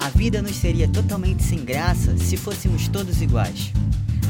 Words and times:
A 0.00 0.08
vida 0.08 0.40
nos 0.40 0.56
seria 0.56 0.88
totalmente 0.88 1.42
sem 1.42 1.62
graça 1.62 2.16
se 2.16 2.34
fôssemos 2.34 2.88
todos 2.88 3.20
iguais. 3.20 3.70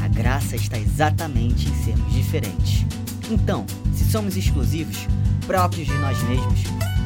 A 0.03 0.07
graça 0.09 0.57
está 0.57 0.77
exatamente 0.77 1.69
em 1.69 1.73
sermos 1.85 2.13
diferentes. 2.13 2.85
Então, 3.31 3.65
se 3.93 4.03
somos 4.03 4.35
exclusivos, 4.35 5.07
próprios 5.47 5.87
de 5.87 5.97
nós 5.99 6.21
mesmos, 6.23 6.59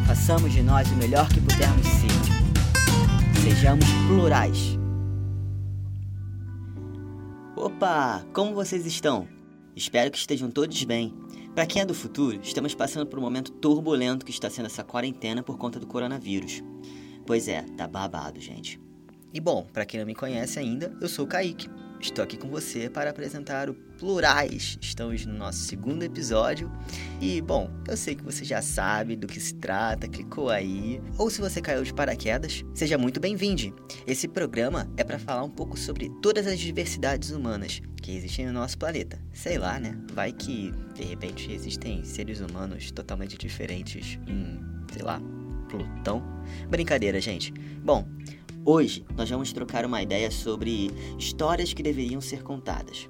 façamos 0.08 0.52
de 0.52 0.64
nós 0.64 0.90
o 0.90 0.96
melhor 0.96 1.30
que 1.30 1.40
pudermos 1.40 1.86
ser. 1.86 3.44
Sejamos 3.44 3.86
plurais. 4.08 4.80
Opa, 7.56 8.26
como 8.34 8.56
vocês 8.56 8.88
estão? 8.88 9.28
Espero 9.76 10.10
que 10.10 10.18
estejam 10.18 10.50
todos 10.50 10.84
bem. 10.86 11.14
Para 11.54 11.68
quem 11.68 11.84
é 11.84 11.86
do 11.86 11.94
futuro, 11.94 12.40
estamos 12.42 12.74
passando 12.74 13.06
por 13.06 13.20
um 13.20 13.22
momento 13.22 13.52
turbulento 13.52 14.26
que 14.26 14.32
está 14.32 14.50
sendo 14.50 14.66
essa 14.66 14.84
quarentena 14.84 15.44
por 15.44 15.56
conta 15.56 15.80
do 15.80 15.86
coronavírus. 15.86 16.64
Pois 17.26 17.48
é, 17.48 17.64
tá 17.76 17.88
babado, 17.88 18.40
gente. 18.40 18.80
E 19.34 19.40
bom, 19.40 19.68
para 19.74 19.86
quem 19.86 20.00
não 20.00 20.08
me 20.08 20.16
conhece 20.16 20.60
ainda, 20.60 20.96
eu 21.02 21.10
sou 21.10 21.26
o 21.26 21.28
Kaique. 21.28 21.68
Estou 22.00 22.24
aqui 22.24 22.38
com 22.38 22.48
você 22.50 22.90
para 22.90 23.10
apresentar 23.10 23.70
o 23.70 23.74
Plurais. 23.74 24.78
Estamos 24.80 25.26
no 25.26 25.34
nosso 25.34 25.60
segundo 25.60 26.04
episódio. 26.04 26.72
E, 27.20 27.42
bom, 27.42 27.72
eu 27.88 27.98
sei 27.98 28.16
que 28.16 28.24
você 28.24 28.46
já 28.46 28.62
sabe 28.62 29.16
do 29.16 29.26
que 29.26 29.40
se 29.40 29.56
trata, 29.56 30.08
clicou 30.08 30.50
aí. 30.50 31.02
Ou 31.18 31.30
se 31.30 31.42
você 31.42 31.62
caiu 31.62 31.84
de 31.84 31.94
paraquedas, 31.94 32.64
seja 32.76 32.98
muito 32.98 33.20
bem-vindo. 33.20 33.76
Esse 34.06 34.28
programa 34.28 34.88
é 34.96 35.04
para 35.04 35.18
falar 35.18 35.44
um 35.44 35.50
pouco 35.50 35.78
sobre 35.80 36.10
todas 36.22 36.46
as 36.46 36.60
diversidades 36.60 37.32
humanas 37.32 37.82
que 38.02 38.16
existem 38.16 38.46
no 38.46 38.54
nosso 38.54 38.78
planeta. 38.78 39.20
Sei 39.34 39.58
lá, 39.58 39.80
né? 39.80 39.98
Vai 40.14 40.32
que, 40.32 40.72
de 40.94 41.04
repente, 41.04 41.52
existem 41.52 42.04
seres 42.04 42.40
humanos 42.40 42.92
totalmente 42.92 43.36
diferentes 43.38 44.20
em, 44.28 44.60
sei 44.94 45.02
lá, 45.02 45.20
Plutão. 45.66 46.24
Brincadeira, 46.70 47.20
gente. 47.20 47.54
Bom, 47.84 48.08
hoje 48.64 49.06
nós 49.16 49.30
vamos 49.30 49.52
trocar 49.52 49.86
uma 49.86 50.02
ideia 50.02 50.32
sobre 50.32 50.92
histórias 51.18 51.74
que 51.74 51.84
deveriam 51.84 52.22
ser 52.22 52.44
contadas. 52.44 53.10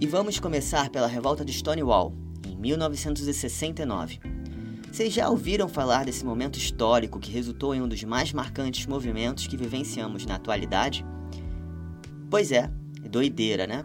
E 0.00 0.06
vamos 0.06 0.40
começar 0.40 0.88
pela 0.90 1.06
revolta 1.06 1.44
de 1.44 1.52
Stonewall, 1.52 2.14
em 2.46 2.56
1969. 2.56 4.18
Vocês 4.90 5.12
já 5.12 5.28
ouviram 5.28 5.68
falar 5.68 6.04
desse 6.04 6.24
momento 6.24 6.58
histórico 6.58 7.20
que 7.20 7.30
resultou 7.30 7.74
em 7.74 7.80
um 7.80 7.86
dos 7.86 8.02
mais 8.02 8.32
marcantes 8.32 8.86
movimentos 8.86 9.46
que 9.46 9.56
vivenciamos 9.56 10.26
na 10.26 10.34
atualidade? 10.34 11.04
Pois 12.28 12.50
é, 12.50 12.70
é 13.04 13.08
doideira, 13.08 13.66
né? 13.66 13.82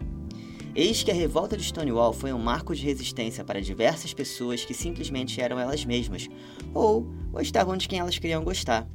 Eis 0.76 1.02
que 1.02 1.10
a 1.10 1.14
revolta 1.14 1.56
de 1.56 1.64
Stonewall 1.64 2.12
foi 2.12 2.34
um 2.34 2.38
marco 2.38 2.74
de 2.74 2.84
resistência 2.84 3.42
para 3.42 3.62
diversas 3.62 4.12
pessoas 4.12 4.62
que 4.62 4.74
simplesmente 4.74 5.40
eram 5.40 5.58
elas 5.58 5.86
mesmas, 5.86 6.28
ou 6.74 7.00
gostavam 7.30 7.78
de 7.78 7.88
quem 7.88 7.98
elas 7.98 8.18
queriam 8.18 8.44
gostar. 8.44 8.86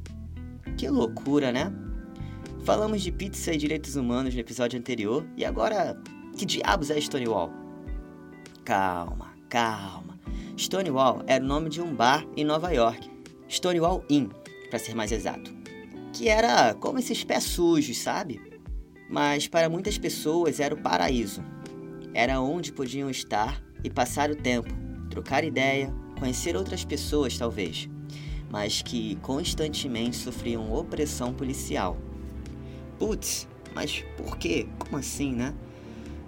Que 0.78 0.88
loucura, 0.88 1.50
né? 1.50 1.72
Falamos 2.62 3.02
de 3.02 3.10
pizza 3.10 3.52
e 3.52 3.56
direitos 3.56 3.96
humanos 3.96 4.32
no 4.32 4.38
episódio 4.38 4.78
anterior, 4.78 5.26
e 5.36 5.44
agora, 5.44 6.00
que 6.38 6.46
diabos 6.46 6.88
é 6.88 7.00
Stonewall? 7.00 7.50
Calma, 8.64 9.34
calma. 9.48 10.20
Stonewall 10.56 11.24
era 11.26 11.42
o 11.42 11.48
nome 11.48 11.68
de 11.68 11.82
um 11.82 11.92
bar 11.92 12.24
em 12.36 12.44
Nova 12.44 12.70
York, 12.70 13.10
Stonewall 13.48 14.04
Inn, 14.08 14.28
para 14.70 14.78
ser 14.78 14.94
mais 14.94 15.10
exato, 15.10 15.52
que 16.12 16.28
era 16.28 16.74
como 16.74 17.00
esses 17.00 17.24
pés 17.24 17.42
sujos, 17.42 17.98
sabe? 17.98 18.40
Mas 19.10 19.48
para 19.48 19.68
muitas 19.68 19.98
pessoas 19.98 20.60
era 20.60 20.76
o 20.76 20.80
paraíso. 20.80 21.42
Era 22.14 22.40
onde 22.40 22.72
podiam 22.72 23.08
estar 23.08 23.62
e 23.82 23.88
passar 23.88 24.30
o 24.30 24.36
tempo, 24.36 24.72
trocar 25.08 25.44
ideia, 25.44 25.92
conhecer 26.18 26.56
outras 26.56 26.84
pessoas 26.84 27.38
talvez, 27.38 27.88
mas 28.50 28.82
que 28.82 29.16
constantemente 29.16 30.16
sofriam 30.16 30.72
opressão 30.72 31.32
policial. 31.32 31.96
Putz, 32.98 33.48
mas 33.74 34.04
por 34.16 34.36
quê? 34.36 34.66
Como 34.78 34.98
assim, 34.98 35.32
né? 35.32 35.54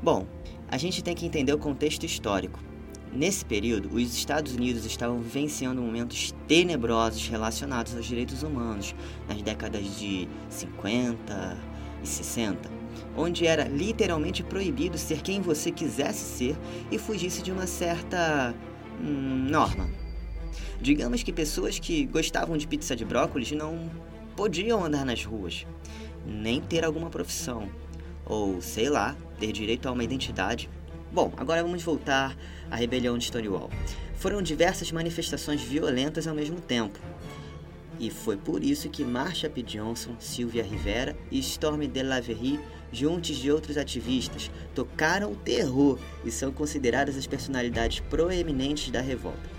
Bom, 0.02 0.26
a 0.68 0.78
gente 0.78 1.02
tem 1.02 1.14
que 1.14 1.26
entender 1.26 1.52
o 1.52 1.58
contexto 1.58 2.04
histórico. 2.04 2.58
Nesse 3.12 3.44
período, 3.44 3.94
os 3.94 4.14
Estados 4.16 4.54
Unidos 4.54 4.84
estavam 4.84 5.20
vivenciando 5.20 5.80
momentos 5.80 6.34
tenebrosos 6.48 7.28
relacionados 7.28 7.94
aos 7.94 8.06
direitos 8.06 8.42
humanos, 8.42 8.94
nas 9.28 9.40
décadas 9.40 9.98
de 9.98 10.28
50 10.48 11.56
e 12.02 12.08
60, 12.08 12.68
onde 13.16 13.46
era 13.46 13.64
literalmente 13.64 14.42
proibido 14.42 14.98
ser 14.98 15.22
quem 15.22 15.40
você 15.40 15.70
quisesse 15.70 16.24
ser 16.24 16.56
e 16.90 16.98
fugisse 16.98 17.42
de 17.42 17.52
uma 17.52 17.66
certa 17.66 18.54
hum, 19.00 19.46
norma. 19.48 19.88
Digamos 20.80 21.22
que 21.22 21.32
pessoas 21.32 21.78
que 21.78 22.04
gostavam 22.06 22.56
de 22.56 22.66
pizza 22.66 22.94
de 22.94 23.04
brócolis 23.04 23.52
não 23.52 23.90
podiam 24.36 24.84
andar 24.84 25.04
nas 25.04 25.24
ruas, 25.24 25.66
nem 26.26 26.60
ter 26.60 26.84
alguma 26.84 27.10
profissão, 27.10 27.68
ou 28.26 28.60
sei 28.60 28.88
lá, 28.88 29.16
ter 29.38 29.52
direito 29.52 29.88
a 29.88 29.92
uma 29.92 30.04
identidade. 30.04 30.68
Bom, 31.12 31.32
agora 31.36 31.62
vamos 31.62 31.82
voltar 31.82 32.36
à 32.70 32.76
rebelião 32.76 33.16
de 33.16 33.24
Stonewall. 33.24 33.70
Foram 34.16 34.42
diversas 34.42 34.90
manifestações 34.90 35.62
violentas 35.62 36.26
ao 36.26 36.34
mesmo 36.34 36.60
tempo. 36.60 36.98
E 37.98 38.10
foi 38.10 38.36
por 38.36 38.62
isso 38.64 38.88
que 38.88 39.04
Marsha 39.04 39.48
P. 39.48 39.62
Johnson, 39.62 40.16
Sylvia 40.18 40.62
Rivera 40.62 41.16
e 41.30 41.38
Stormy 41.38 41.86
DeLaverie, 41.86 42.60
juntos 42.92 43.36
de 43.36 43.50
outros 43.50 43.76
ativistas, 43.76 44.50
tocaram 44.74 45.32
o 45.32 45.36
terror 45.36 45.98
e 46.24 46.30
são 46.30 46.52
consideradas 46.52 47.16
as 47.16 47.26
personalidades 47.26 48.00
proeminentes 48.00 48.90
da 48.90 49.00
revolta. 49.00 49.54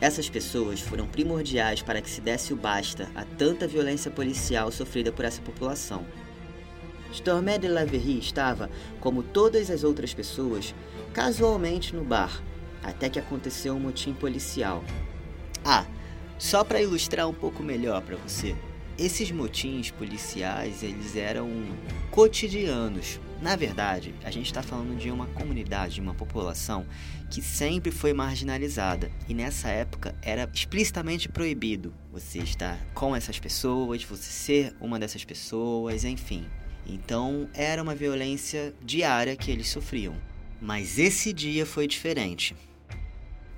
Essas 0.00 0.28
pessoas 0.28 0.80
foram 0.80 1.06
primordiais 1.06 1.80
para 1.80 2.02
que 2.02 2.10
se 2.10 2.20
desse 2.20 2.52
o 2.52 2.56
basta 2.56 3.08
a 3.14 3.24
tanta 3.24 3.66
violência 3.66 4.10
policial 4.10 4.70
sofrida 4.70 5.10
por 5.10 5.24
essa 5.24 5.40
população. 5.40 6.04
Stormy 7.12 7.58
DeLaverie 7.58 8.18
estava, 8.18 8.68
como 9.00 9.22
todas 9.22 9.70
as 9.70 9.84
outras 9.84 10.12
pessoas, 10.12 10.74
casualmente 11.14 11.96
no 11.96 12.04
bar, 12.04 12.42
até 12.82 13.08
que 13.08 13.18
aconteceu 13.18 13.74
um 13.74 13.80
motim 13.80 14.12
policial. 14.12 14.84
Ah, 15.64 15.86
só 16.38 16.62
para 16.62 16.82
ilustrar 16.82 17.28
um 17.28 17.34
pouco 17.34 17.62
melhor 17.62 18.02
para 18.02 18.16
você, 18.16 18.54
esses 18.98 19.30
motins 19.30 19.90
policiais 19.90 20.82
eles 20.82 21.16
eram 21.16 21.50
cotidianos. 22.10 23.20
Na 23.42 23.54
verdade, 23.54 24.14
a 24.24 24.30
gente 24.30 24.46
está 24.46 24.62
falando 24.62 24.96
de 24.96 25.10
uma 25.10 25.26
comunidade, 25.26 25.96
de 25.96 26.00
uma 26.00 26.14
população 26.14 26.86
que 27.30 27.42
sempre 27.42 27.90
foi 27.90 28.14
marginalizada 28.14 29.10
e 29.28 29.34
nessa 29.34 29.68
época 29.68 30.14
era 30.22 30.48
explicitamente 30.52 31.28
proibido 31.28 31.92
você 32.10 32.38
estar 32.38 32.78
com 32.94 33.14
essas 33.14 33.38
pessoas, 33.38 34.02
você 34.02 34.30
ser 34.30 34.74
uma 34.80 34.98
dessas 34.98 35.24
pessoas, 35.24 36.04
enfim. 36.04 36.46
Então 36.86 37.50
era 37.52 37.82
uma 37.82 37.94
violência 37.94 38.74
diária 38.82 39.36
que 39.36 39.50
eles 39.50 39.68
sofriam. 39.68 40.14
Mas 40.60 40.98
esse 40.98 41.32
dia 41.32 41.66
foi 41.66 41.86
diferente. 41.86 42.56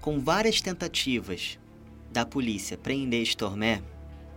Com 0.00 0.18
várias 0.18 0.60
tentativas 0.60 1.58
da 2.10 2.24
polícia 2.24 2.76
prender 2.76 3.22
Stormé, 3.22 3.82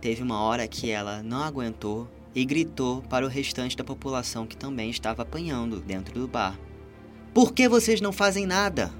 teve 0.00 0.22
uma 0.22 0.40
hora 0.40 0.68
que 0.68 0.90
ela 0.90 1.22
não 1.22 1.42
aguentou 1.42 2.08
e 2.34 2.44
gritou 2.44 3.02
para 3.02 3.24
o 3.24 3.28
restante 3.28 3.76
da 3.76 3.84
população 3.84 4.46
que 4.46 4.56
também 4.56 4.90
estava 4.90 5.22
apanhando 5.22 5.80
dentro 5.80 6.18
do 6.18 6.28
bar. 6.28 6.58
Por 7.34 7.52
que 7.52 7.68
vocês 7.68 8.00
não 8.00 8.12
fazem 8.12 8.46
nada? 8.46 8.92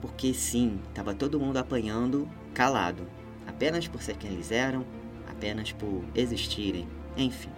Porque 0.00 0.32
sim, 0.34 0.80
estava 0.88 1.14
todo 1.14 1.40
mundo 1.40 1.56
apanhando 1.56 2.28
calado, 2.52 3.06
apenas 3.46 3.86
por 3.88 4.02
ser 4.02 4.16
quem 4.16 4.32
eles 4.32 4.50
eram, 4.50 4.84
apenas 5.28 5.72
por 5.72 6.04
existirem, 6.14 6.88
enfim. 7.16 7.50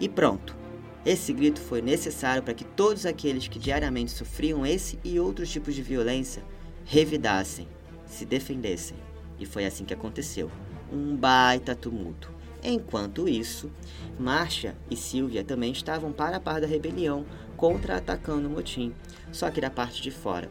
E 0.00 0.08
pronto. 0.08 0.56
Esse 1.04 1.32
grito 1.32 1.60
foi 1.60 1.82
necessário 1.82 2.44
para 2.44 2.54
que 2.54 2.64
todos 2.64 3.04
aqueles 3.06 3.48
que 3.48 3.58
diariamente 3.58 4.12
sofriam 4.12 4.64
esse 4.64 5.00
e 5.02 5.18
outros 5.18 5.50
tipos 5.50 5.74
de 5.74 5.82
violência 5.82 6.44
revidassem, 6.84 7.66
se 8.06 8.24
defendessem. 8.24 8.96
E 9.42 9.44
foi 9.44 9.66
assim 9.66 9.84
que 9.84 9.92
aconteceu. 9.92 10.48
Um 10.92 11.16
baita 11.16 11.74
tumulto. 11.74 12.30
Enquanto 12.62 13.28
isso, 13.28 13.72
Marcia 14.16 14.76
e 14.88 14.96
Silvia 14.96 15.42
também 15.42 15.72
estavam 15.72 16.12
para 16.12 16.36
a 16.36 16.40
par 16.40 16.60
da 16.60 16.66
rebelião, 16.68 17.26
contra-atacando 17.56 18.46
o 18.46 18.50
motim, 18.52 18.94
só 19.32 19.50
que 19.50 19.60
da 19.60 19.68
parte 19.68 20.00
de 20.00 20.12
fora. 20.12 20.48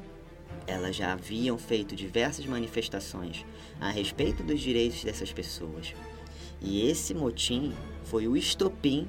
Elas 0.68 0.94
já 0.94 1.14
haviam 1.14 1.58
feito 1.58 1.96
diversas 1.96 2.46
manifestações 2.46 3.46
a 3.80 3.90
respeito 3.90 4.44
dos 4.44 4.60
direitos 4.60 5.06
dessas 5.06 5.32
pessoas. 5.32 5.96
E 6.60 6.86
esse 6.86 7.14
motim 7.14 7.74
foi 8.04 8.28
o 8.28 8.36
estopim 8.36 9.08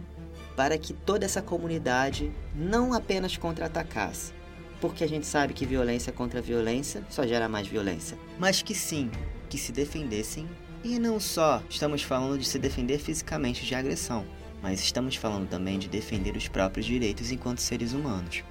para 0.55 0.79
que 0.79 0.93
toda 0.93 1.25
essa 1.25 1.43
comunidade 1.43 2.33
não 2.55 2.95
apenas 2.95 3.37
contra-atacasse, 3.37 4.33
porque 4.81 5.03
a 5.03 5.09
gente 5.09 5.27
sabe 5.27 5.53
que 5.53 5.67
violência 5.67 6.13
contra 6.13 6.41
violência 6.41 7.05
só 7.11 7.27
gera 7.27 7.49
mais 7.49 7.67
violência, 7.67 8.17
mas 8.39 8.63
que 8.63 8.77
sim, 8.77 9.11
que 9.53 9.59
se 9.59 9.71
defendessem. 9.71 10.49
E 10.83 10.99
não 10.99 11.21
só 11.21 11.63
estamos 11.69 12.03
falando 12.03 12.39
de 12.39 12.47
se 12.47 12.59
defender 12.59 12.99
fisicamente 12.99 13.67
de 13.67 13.75
agressão, 13.75 14.25
mas 14.63 14.81
estamos 14.81 15.15
falando 15.15 15.47
também 15.47 15.79
de 15.79 15.89
defender 15.89 16.35
os 16.35 16.49
próprios 16.49 16.87
direitos 16.87 17.31
enquanto 17.31 17.59
seres 17.59 17.93
humanos. 17.93 18.43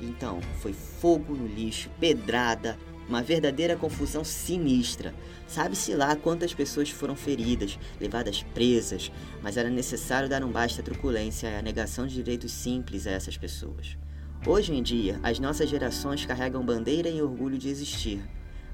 Então, 0.00 0.40
foi 0.60 0.72
fogo 0.72 1.34
no 1.34 1.48
lixo, 1.48 1.90
pedrada, 1.98 2.78
Uma 3.08 3.24
verdadeira 3.24 3.74
confusão 3.74 4.22
sinistra. 4.22 5.12
Sabe-se 5.48 5.94
lá 5.94 6.14
quantas 6.14 6.54
pessoas 6.54 6.90
foram 6.90 7.16
feridas, 7.16 7.76
levadas 8.00 8.44
presas, 8.54 9.10
mas 9.42 9.56
era 9.56 9.68
necessário 9.68 10.28
dar 10.28 10.44
um 10.44 10.52
basta 10.52 10.80
à 10.80 10.84
truculência 10.84 11.48
e 11.48 11.56
à 11.56 11.60
negação 11.60 12.06
de 12.06 12.14
direitos 12.14 12.52
simples 12.52 13.08
a 13.08 13.10
essas 13.10 13.36
pessoas. 13.36 13.98
Hoje 14.46 14.72
em 14.72 14.80
dia, 14.80 15.18
as 15.24 15.40
nossas 15.40 15.68
gerações 15.68 16.24
carregam 16.24 16.64
bandeira 16.64 17.08
e 17.08 17.20
orgulho 17.20 17.58
de 17.58 17.68
existir, 17.68 18.22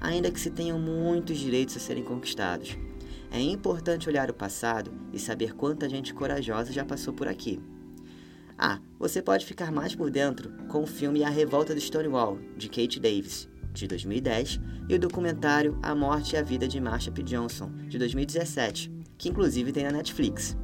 ainda 0.00 0.30
que 0.30 0.40
se 0.40 0.50
tenham 0.50 0.78
muitos 0.78 1.38
direitos 1.38 1.76
a 1.76 1.80
serem 1.80 2.04
conquistados. 2.04 2.76
É 3.30 3.40
importante 3.40 4.08
olhar 4.08 4.30
o 4.30 4.34
passado 4.34 4.92
e 5.12 5.18
saber 5.18 5.54
quanta 5.54 5.88
gente 5.88 6.14
corajosa 6.14 6.72
já 6.72 6.84
passou 6.84 7.12
por 7.12 7.28
aqui. 7.28 7.60
Ah, 8.58 8.78
você 8.98 9.20
pode 9.20 9.44
ficar 9.44 9.70
mais 9.70 9.94
por 9.94 10.10
dentro 10.10 10.50
com 10.68 10.82
o 10.82 10.86
filme 10.86 11.22
A 11.22 11.28
Revolta 11.28 11.74
do 11.74 11.80
Stonewall, 11.80 12.38
de 12.56 12.68
Kate 12.68 12.98
Davis, 12.98 13.48
de 13.72 13.86
2010, 13.86 14.60
e 14.88 14.94
o 14.94 14.98
documentário 14.98 15.78
A 15.82 15.94
Morte 15.94 16.34
e 16.34 16.38
a 16.38 16.42
Vida 16.42 16.66
de 16.66 16.80
Marsha 16.80 17.12
P. 17.12 17.22
Johnson, 17.22 17.70
de 17.88 17.98
2017, 17.98 18.90
que 19.18 19.28
inclusive 19.28 19.72
tem 19.72 19.84
na 19.84 19.92
Netflix. 19.92 20.56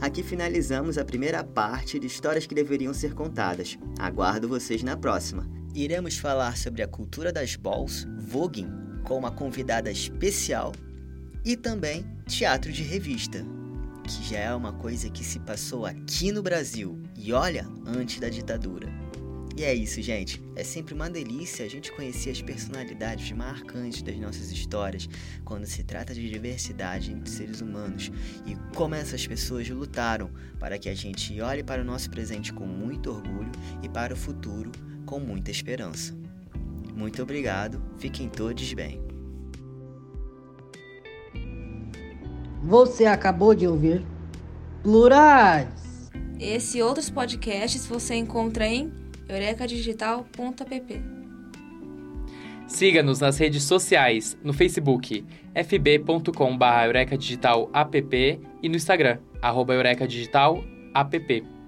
Aqui 0.00 0.22
finalizamos 0.22 0.98
a 0.98 1.04
primeira 1.04 1.42
parte 1.42 1.98
de 1.98 2.06
histórias 2.06 2.46
que 2.46 2.54
deveriam 2.54 2.92
ser 2.92 3.14
contadas. 3.14 3.78
Aguardo 3.98 4.48
vocês 4.48 4.82
na 4.82 4.96
próxima. 4.96 5.59
Iremos 5.74 6.18
falar 6.18 6.56
sobre 6.56 6.82
a 6.82 6.88
cultura 6.88 7.32
das 7.32 7.54
balls, 7.54 8.06
voguing, 8.18 8.68
com 9.04 9.16
uma 9.16 9.30
convidada 9.30 9.90
especial 9.90 10.72
e 11.44 11.56
também 11.56 12.04
teatro 12.26 12.72
de 12.72 12.82
revista, 12.82 13.44
que 14.02 14.28
já 14.28 14.38
é 14.38 14.54
uma 14.54 14.72
coisa 14.72 15.08
que 15.08 15.24
se 15.24 15.38
passou 15.38 15.86
aqui 15.86 16.32
no 16.32 16.42
Brasil 16.42 17.00
e 17.16 17.32
olha, 17.32 17.68
antes 17.86 18.18
da 18.18 18.28
ditadura. 18.28 18.88
E 19.56 19.64
é 19.64 19.74
isso, 19.74 20.00
gente. 20.00 20.42
É 20.56 20.64
sempre 20.64 20.94
uma 20.94 21.10
delícia 21.10 21.64
a 21.64 21.68
gente 21.68 21.92
conhecer 21.92 22.30
as 22.30 22.40
personalidades 22.40 23.30
marcantes 23.32 24.02
das 24.02 24.16
nossas 24.16 24.50
histórias 24.50 25.08
quando 25.44 25.66
se 25.66 25.84
trata 25.84 26.14
de 26.14 26.30
diversidade 26.30 27.12
entre 27.12 27.30
seres 27.30 27.60
humanos 27.60 28.10
e 28.46 28.56
como 28.74 28.94
essas 28.94 29.26
pessoas 29.26 29.68
lutaram 29.68 30.30
para 30.58 30.78
que 30.78 30.88
a 30.88 30.94
gente 30.94 31.40
olhe 31.40 31.62
para 31.62 31.82
o 31.82 31.84
nosso 31.84 32.10
presente 32.10 32.52
com 32.52 32.66
muito 32.66 33.10
orgulho 33.10 33.52
e 33.82 33.88
para 33.88 34.14
o 34.14 34.16
futuro 34.16 34.72
com 35.10 35.18
muita 35.18 35.50
esperança. 35.50 36.16
Muito 36.94 37.20
obrigado, 37.20 37.82
fiquem 37.98 38.28
todos 38.28 38.72
bem. 38.72 39.02
Você 42.62 43.06
acabou 43.06 43.54
de 43.54 43.66
ouvir 43.66 44.06
Plurais. 44.82 46.10
Esse 46.38 46.78
e 46.78 46.82
outros 46.82 47.10
podcasts 47.10 47.86
você 47.86 48.14
encontra 48.14 48.66
em 48.66 48.92
eurecadigital.app. 49.28 51.02
Siga-nos 52.66 53.18
nas 53.18 53.36
redes 53.36 53.64
sociais, 53.64 54.38
no 54.44 54.52
Facebook, 54.52 55.24
fb.com.br 55.54 56.84
eurecadigital.app 56.86 58.40
e 58.62 58.68
no 58.68 58.76
Instagram, 58.76 59.18
arroba 59.42 59.74
eurecadigital.app. 59.74 61.59